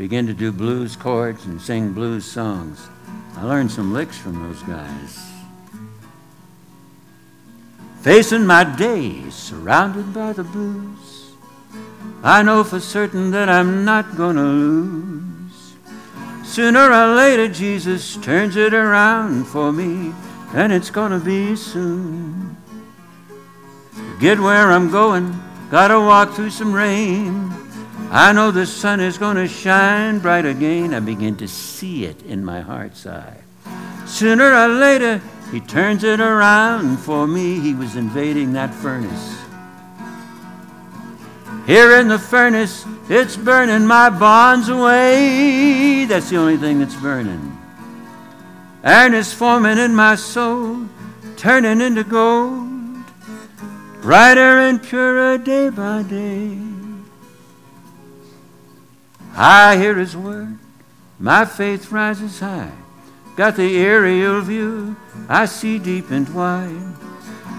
[0.00, 2.88] begin to do blues chords and sing blues songs.
[3.36, 5.18] I learned some licks from those guys.
[8.00, 11.32] Facing my days surrounded by the blues,
[12.22, 15.74] I know for certain that I'm not gonna lose.
[16.44, 20.14] Sooner or later, Jesus turns it around for me,
[20.54, 22.56] and it's gonna be soon.
[24.18, 25.38] Get where I'm going,
[25.70, 27.69] gotta walk through some rain.
[28.12, 30.92] I know the sun is gonna shine bright again.
[30.94, 33.36] I begin to see it in my heart's eye.
[34.04, 37.60] Sooner or later, he turns it around for me.
[37.60, 39.38] He was invading that furnace.
[41.66, 46.04] Here in the furnace, it's burning my bonds away.
[46.06, 47.56] That's the only thing that's burning.
[48.82, 50.88] Iron is forming in my soul,
[51.36, 53.04] turning into gold,
[54.02, 56.69] brighter and purer day by day.
[59.36, 60.58] I hear his word,
[61.18, 62.72] my faith rises high.
[63.36, 64.96] Got the aerial view,
[65.28, 66.94] I see deep and wide.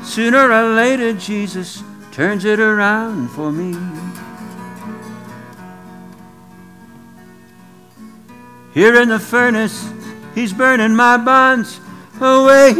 [0.03, 3.73] Sooner or later, Jesus turns it around for me.
[8.73, 9.91] Here in the furnace,
[10.33, 11.79] he's burning my bonds
[12.19, 12.71] away.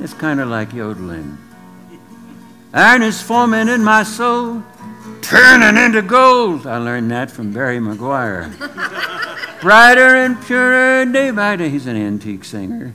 [0.00, 1.38] It's kind of like yodeling.
[2.72, 4.62] Iron is forming in my soul,
[5.22, 6.66] turning into gold.
[6.66, 8.50] I learned that from Barry McGuire.
[9.60, 11.68] Brighter and purer day by day.
[11.68, 12.94] He's an antique singer.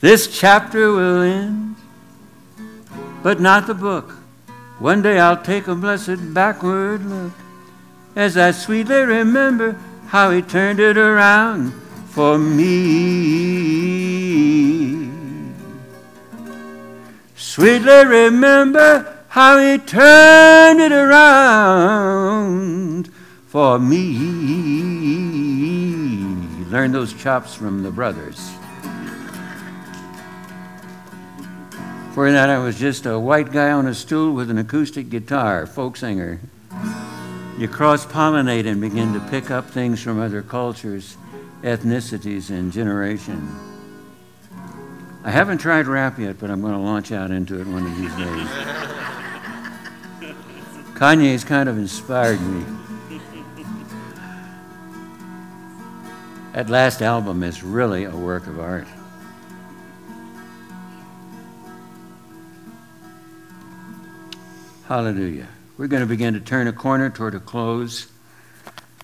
[0.00, 1.72] this chapter will end
[3.22, 4.10] but not the book.
[4.78, 7.32] One day I'll take a blessed backward look
[8.16, 9.76] as I sweetly remember
[10.08, 11.72] how he turned it around
[12.10, 13.52] for me.
[17.36, 22.30] Sweetly remember how he turned it around
[23.46, 24.18] for me.
[26.68, 28.52] Learn those chops from the brothers.
[32.12, 35.64] For that, I was just a white guy on a stool with an acoustic guitar,
[35.64, 36.38] folk singer.
[37.56, 41.16] You cross pollinate and begin to pick up things from other cultures,
[41.62, 43.48] ethnicities, and generation.
[45.24, 47.96] I haven't tried rap yet, but I'm going to launch out into it one of
[47.96, 48.48] these days.
[50.94, 52.64] Kanye's kind of inspired me.
[56.52, 58.86] That last album is really a work of art.
[64.86, 65.48] Hallelujah.
[65.78, 68.12] We're going to begin to turn a corner toward a close.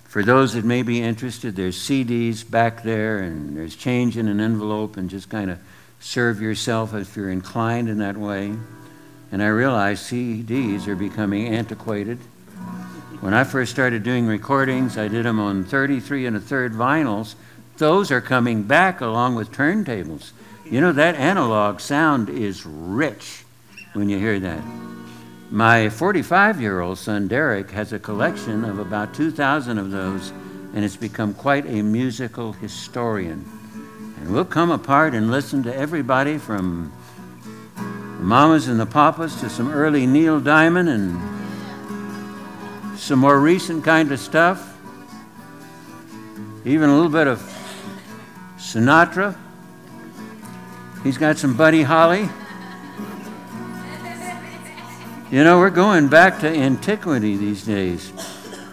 [0.04, 4.38] For those that may be interested, there's CDs back there, and there's change in an
[4.38, 5.58] envelope, and just kind of
[6.00, 8.54] serve yourself if you're inclined in that way.
[9.30, 12.18] And I realize CDs are becoming antiquated.
[13.20, 17.34] When I first started doing recordings, I did them on 33 and a third vinyls.
[17.76, 20.30] Those are coming back along with turntables.
[20.64, 23.44] You know, that analog sound is rich
[23.92, 24.62] when you hear that.
[25.50, 30.30] My 45 year old son, Derek, has a collection of about 2,000 of those,
[30.74, 33.44] and has become quite a musical historian.
[34.18, 36.92] And we'll come apart and listen to everybody from
[38.18, 41.18] mamas and the papas to some early Neil Diamond and
[42.98, 44.76] some more recent kind of stuff.
[46.64, 47.40] Even a little bit of
[48.56, 49.36] Sinatra.
[51.04, 52.28] He's got some Buddy Holly.
[55.30, 58.12] You know, we're going back to antiquity these days.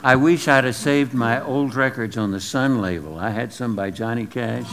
[0.04, 3.18] I wish I'd have saved my old records on the Sun label.
[3.18, 4.70] I had some by Johnny Cash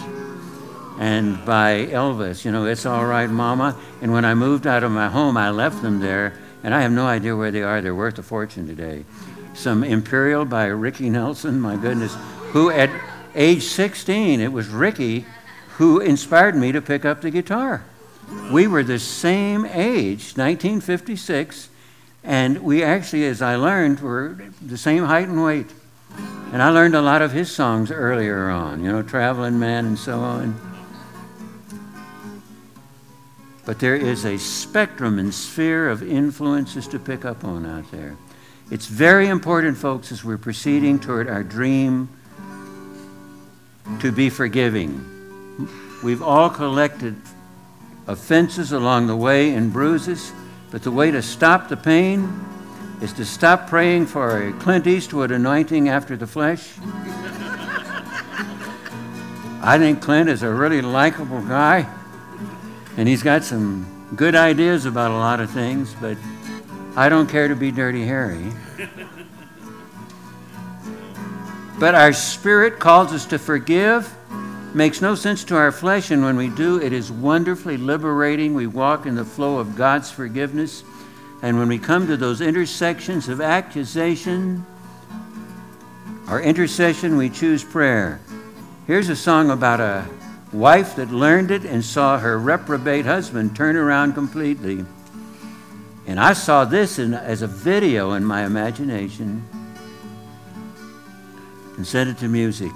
[0.99, 2.45] and by Elvis.
[2.45, 3.77] You know, It's All Right, Mama.
[4.01, 6.93] And when I moved out of my home, I left them there, and I have
[6.93, 7.81] no idea where they are.
[7.81, 9.05] They're worth a fortune today.
[9.55, 12.17] Some Imperial by Ricky Nelson, my goodness,
[12.53, 12.91] who at
[13.35, 15.27] age 16, it was Ricky
[15.77, 17.85] who inspired me to pick up the guitar.
[18.51, 21.69] We were the same age, 1956,
[22.25, 25.67] and we actually, as I learned, were the same height and weight.
[26.53, 29.99] And I learned a lot of his songs earlier on, you know, Traveling Man and
[29.99, 30.72] so on.
[33.65, 38.17] But there is a spectrum and sphere of influences to pick up on out there.
[38.71, 42.09] It's very important, folks, as we're proceeding toward our dream
[44.01, 45.09] to be forgiving.
[46.03, 47.15] We've all collected
[48.07, 50.33] offenses along the way and bruises,
[50.71, 52.45] but the way to stop the pain
[53.01, 56.73] is to stop praying for a Clint Eastwood anointing after the flesh.
[59.65, 61.87] I think Clint is a really likable guy,
[62.97, 66.17] and he's got some good ideas about a lot of things, but
[66.97, 68.53] I don't care to be Dirty Harry.
[71.83, 74.15] But our spirit calls us to forgive.
[74.73, 78.55] Makes no sense to our flesh, and when we do, it is wonderfully liberating.
[78.55, 80.85] We walk in the flow of God's forgiveness.
[81.43, 84.65] And when we come to those intersections of accusation
[86.29, 88.21] or intercession, we choose prayer.
[88.87, 90.07] Here's a song about a
[90.53, 94.85] wife that learned it and saw her reprobate husband turn around completely.
[96.07, 99.45] And I saw this in, as a video in my imagination
[101.77, 102.73] and set it to music.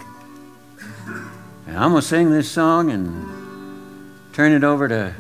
[1.67, 5.15] And I'm going to sing this song and turn it over to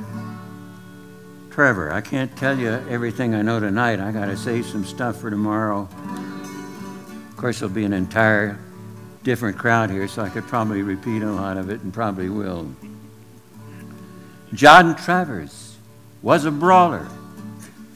[1.50, 1.92] Trevor.
[1.92, 3.98] I can't tell you everything I know tonight.
[3.98, 5.88] I got to save some stuff for tomorrow.
[7.30, 8.59] Of course, there'll be an entire
[9.26, 12.70] different crowd here, so I could probably repeat a lot of it and probably will.
[14.54, 15.76] John Travers
[16.22, 17.06] was a brawler,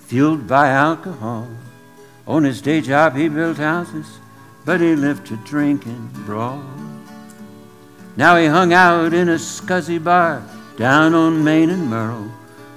[0.06, 1.48] fueled by alcohol.
[2.26, 4.18] On his day job, he built houses
[4.64, 6.62] but he lived to drink and brawl.
[8.16, 10.42] Now he hung out in a scuzzy bar
[10.76, 12.30] down on Main and Merle,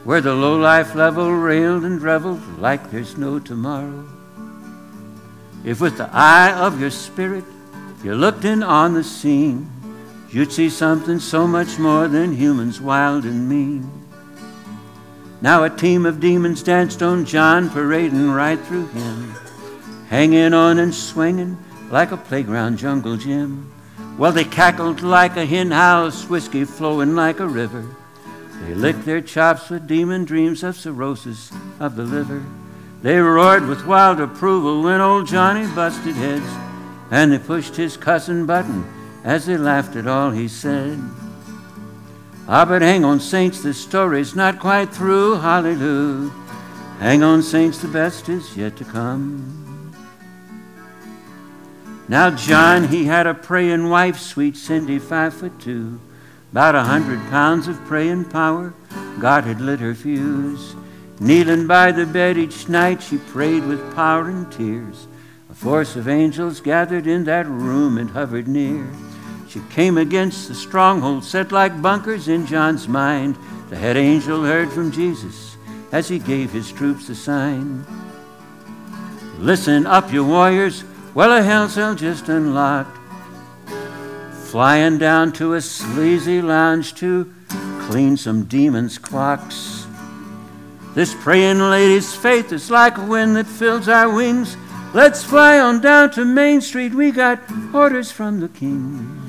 [0.04, 4.08] where the low-life level railed and reveled like there's no tomorrow.
[5.64, 7.46] If with the eye of your spirit
[8.04, 9.70] you looked in on the scene,
[10.30, 13.90] you'd see something so much more than humans wild and mean.
[15.42, 19.34] Now a team of demons danced on John, parading right through him,
[20.10, 21.58] hanging on and swinging
[21.90, 23.72] like a playground jungle gym.
[24.18, 27.86] Well, they cackled like a hen house, whiskey flowing like a river.
[28.62, 32.44] They licked their chops with demon dreams of cirrhosis of the liver.
[33.02, 36.46] They roared with wild approval when old Johnny busted heads,
[37.14, 38.84] and they pushed his cousin button
[39.24, 41.00] as they laughed at all he said.
[42.48, 45.36] Ah, but hang on, saints, this story's not quite through.
[45.36, 46.32] Hallelujah.
[46.98, 49.94] Hang on, saints, the best is yet to come.
[52.08, 56.02] Now, John, he had a praying wife, sweet Cindy, five foot two,
[56.52, 58.74] about a hundred pounds of praying power.
[59.20, 60.76] God had lit her fuse.
[61.20, 65.08] Kneeling by the bed each night, she prayed with power and tears.
[65.54, 68.90] A force of angels gathered in that room and hovered near.
[69.48, 73.38] She came against the stronghold set like bunkers in John's mind.
[73.70, 75.56] The head angel heard from Jesus
[75.92, 77.86] as he gave his troops a sign.
[79.38, 80.84] Listen up, you warriors.
[81.14, 82.98] Well, a hell cell just unlocked.
[84.46, 87.32] Flying down to a sleazy lounge to
[87.82, 89.86] clean some demons' clocks.
[90.96, 94.58] This praying lady's faith is like a wind that fills our wings.
[94.94, 96.94] Let's fly on down to Main Street.
[96.94, 97.40] We got
[97.74, 99.20] orders from the king.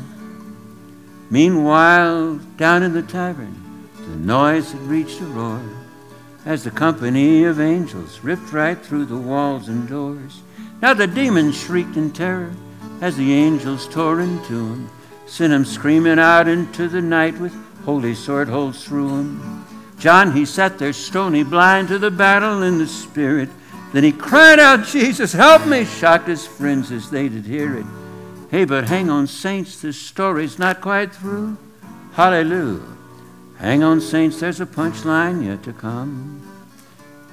[1.31, 5.63] Meanwhile, down in the tavern, the noise had reached a roar
[6.45, 10.43] as the company of angels ripped right through the walls and doors.
[10.83, 12.53] Now the demons shrieked in terror
[13.01, 14.91] as the angels tore into him,
[15.27, 17.55] sent him screaming out into the night with
[17.87, 19.65] holy sword holes through him.
[19.99, 23.49] John, he sat there stony blind to the battle in the spirit.
[23.95, 27.87] Then he cried out, Jesus, help me, shocked his friends as they did hear it.
[28.51, 31.57] Hey, but hang on, saints, this story's not quite through.
[32.15, 32.83] Hallelujah.
[33.57, 36.43] Hang on, saints, there's a punchline yet to come.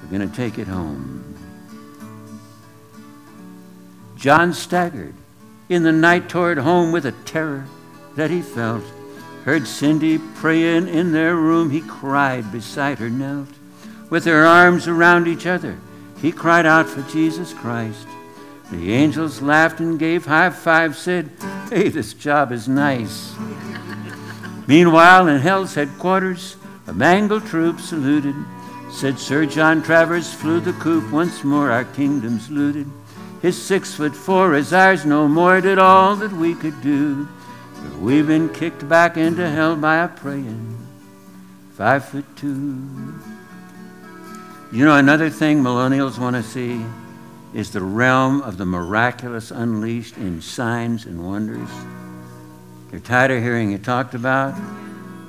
[0.04, 1.36] We're going to take it home.
[4.16, 5.16] John staggered
[5.68, 7.66] in the night toward home with a terror
[8.16, 8.84] that he felt.
[9.46, 11.72] Heard Cindy praying in their room.
[11.72, 13.50] He cried beside her knelt.
[14.12, 15.80] With their arms around each other,
[16.22, 18.08] he cried out for Jesus Christ.
[18.72, 21.30] The angels laughed and gave high fives, said,
[21.70, 23.34] Hey, this job is nice.
[24.68, 26.56] Meanwhile, in hell's headquarters,
[26.88, 28.36] a mangled troop saluted.
[28.92, 32.88] Said Sir John Travers flew the coop once more, our kingdom's looted.
[33.42, 37.28] His six foot four is ours, no more did all that we could do.
[37.82, 40.78] But we've been kicked back into hell by a praying,
[41.72, 43.14] five foot two.
[44.74, 46.82] You know, another thing millennials want to see
[47.54, 51.68] is the realm of the miraculous unleashed in signs and wonders.
[52.90, 54.58] They're tired of hearing it talked about.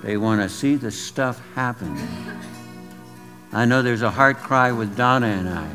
[0.00, 1.98] They want to see the stuff happen.
[3.52, 5.68] I know there's a heart cry with Donna and I.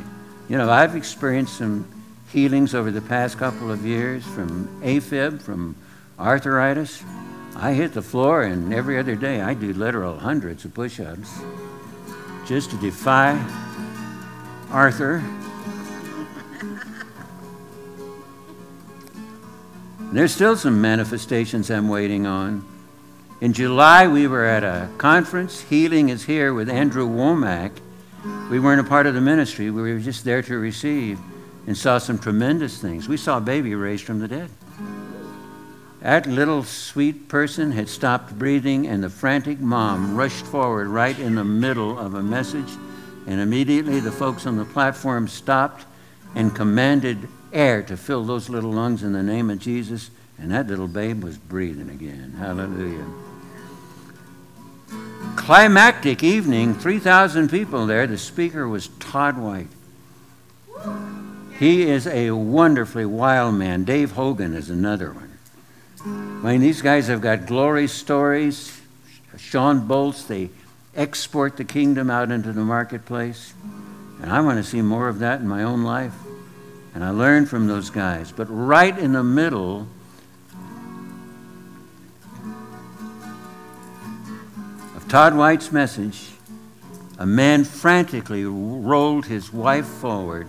[0.47, 1.85] You know, I've experienced some
[2.31, 5.75] healings over the past couple of years from AFib, from
[6.17, 7.03] arthritis.
[7.57, 11.41] I hit the floor, and every other day I do literal hundreds of push ups
[12.47, 13.37] just to defy
[14.71, 15.21] Arthur.
[20.13, 22.65] There's still some manifestations I'm waiting on.
[23.41, 27.73] In July, we were at a conference, Healing is Here, with Andrew Wommack.
[28.49, 31.19] We weren't a part of the ministry, we were just there to receive
[31.67, 33.09] and saw some tremendous things.
[33.09, 34.49] We saw a baby raised from the dead.
[36.01, 41.35] That little sweet person had stopped breathing, and the frantic mom rushed forward right in
[41.35, 42.71] the middle of a message.
[43.25, 45.85] And immediately the folks on the platform stopped
[46.35, 50.11] and commanded air to fill those little lungs in the name of Jesus.
[50.37, 52.35] And that little babe was breathing again.
[52.37, 53.05] Hallelujah
[55.47, 58.05] climactic evening, 3,000 people there.
[58.05, 59.69] The speaker was Todd White.
[61.57, 63.85] He is a wonderfully wild man.
[63.85, 65.26] Dave Hogan is another one.
[66.05, 68.79] I mean, these guys have got glory stories.
[69.37, 70.49] Shawn Bolz, they
[70.95, 73.53] export the kingdom out into the marketplace.
[74.21, 76.13] And I want to see more of that in my own life.
[76.95, 78.31] And I learned from those guys.
[78.31, 79.87] But right in the middle
[84.95, 86.31] of Todd White's message,
[87.19, 90.47] a man frantically rolled his wife forward.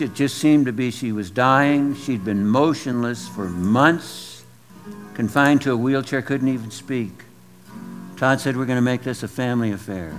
[0.00, 1.94] It just seemed to be she was dying.
[1.94, 4.44] She'd been motionless for months,
[5.14, 7.12] confined to a wheelchair, couldn't even speak.
[8.16, 10.12] Todd said, We're going to make this a family affair.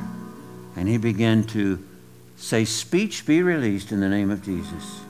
[0.75, 1.83] And he began to
[2.35, 5.01] say, Speech be released in the name of Jesus.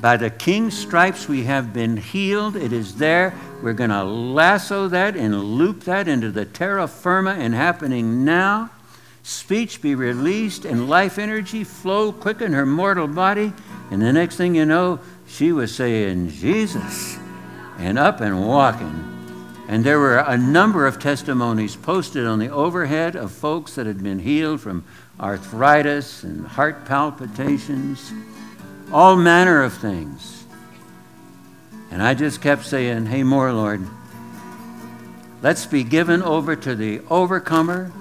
[0.00, 2.56] By the king's stripes we have been healed.
[2.56, 3.34] It is there.
[3.62, 8.70] We're going to lasso that and loop that into the terra firma and happening now.
[9.22, 13.52] Speech be released and life energy flow quicken her mortal body.
[13.90, 17.18] And the next thing you know, she was saying, Jesus,
[17.78, 19.12] and up and walking.
[19.68, 24.02] And there were a number of testimonies posted on the overhead of folks that had
[24.02, 24.84] been healed from
[25.18, 28.12] arthritis and heart palpitations
[28.92, 30.44] all manner of things.
[31.90, 33.86] And I just kept saying, Hey, more, Lord.
[35.42, 37.92] Let's be given over to the overcomer,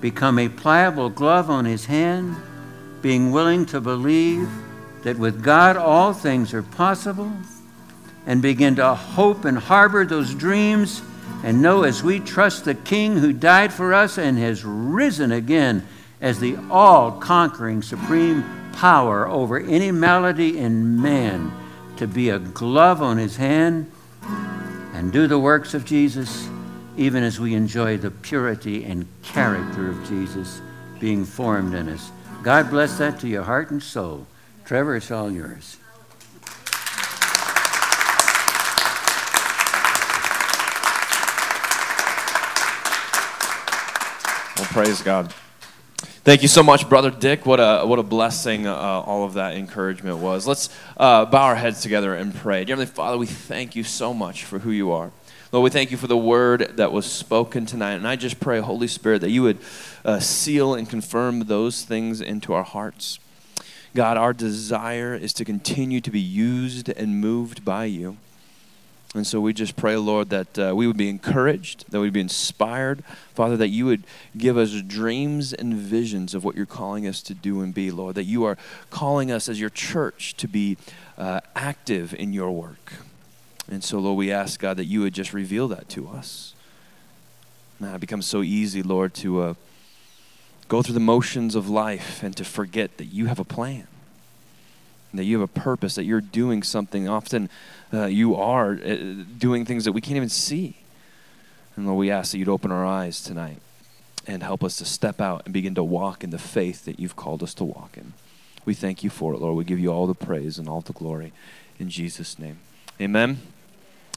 [0.00, 2.36] become a pliable glove on his hand,
[3.02, 4.48] being willing to believe
[5.08, 7.32] that with God all things are possible,
[8.26, 11.00] and begin to hope and harbor those dreams
[11.42, 15.86] and know as we trust the King who died for us and has risen again
[16.20, 18.44] as the all conquering supreme
[18.74, 21.50] power over any malady in man
[21.96, 23.90] to be a glove on his hand
[24.92, 26.50] and do the works of Jesus,
[26.98, 30.60] even as we enjoy the purity and character of Jesus
[31.00, 32.10] being formed in us.
[32.42, 34.26] God bless that to your heart and soul.
[34.68, 35.78] Trevor, it's all yours.
[44.58, 45.32] Well, praise God.
[45.96, 47.46] Thank you so much, Brother Dick.
[47.46, 50.46] What a, what a blessing uh, all of that encouragement was.
[50.46, 52.66] Let's uh, bow our heads together and pray.
[52.66, 55.12] Dear Heavenly Father, we thank you so much for who you are.
[55.50, 57.94] Lord, we thank you for the word that was spoken tonight.
[57.94, 59.60] And I just pray, Holy Spirit, that you would
[60.04, 63.18] uh, seal and confirm those things into our hearts.
[63.94, 68.16] God, our desire is to continue to be used and moved by you.
[69.14, 72.20] And so we just pray, Lord, that uh, we would be encouraged, that we'd be
[72.20, 73.02] inspired.
[73.34, 74.04] Father, that you would
[74.36, 78.16] give us dreams and visions of what you're calling us to do and be, Lord.
[78.16, 78.58] That you are
[78.90, 80.76] calling us as your church to be
[81.16, 82.92] uh, active in your work.
[83.70, 86.54] And so, Lord, we ask, God, that you would just reveal that to us.
[87.80, 89.54] Man, it becomes so easy, Lord, to uh,
[90.68, 93.88] go through the motions of life and to forget that you have a plan
[95.14, 97.08] that you have a purpose, that you're doing something.
[97.08, 97.48] Often
[97.92, 98.96] uh, you are uh,
[99.38, 100.76] doing things that we can't even see.
[101.76, 103.58] And Lord, we ask that you'd open our eyes tonight
[104.26, 107.16] and help us to step out and begin to walk in the faith that you've
[107.16, 108.12] called us to walk in.
[108.64, 109.56] We thank you for it, Lord.
[109.56, 111.32] We give you all the praise and all the glory
[111.78, 112.58] in Jesus' name.
[113.00, 113.38] Amen.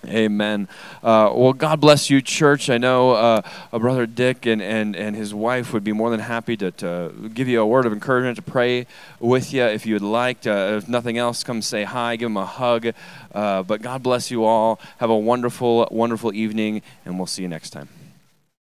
[0.08, 0.68] Amen.
[1.04, 2.72] Uh, well, God bless you, church.
[2.72, 3.42] I know uh,
[3.72, 7.48] brother Dick and, and, and his wife would be more than happy to, to give
[7.48, 8.88] you a word of encouragement, to pray
[9.20, 10.42] with you if you would like.
[10.42, 12.94] To, if nothing else, come say hi, give them a hug.
[13.32, 14.80] Uh, but God bless you all.
[14.98, 17.88] Have a wonderful, wonderful evening, and we'll see you next time.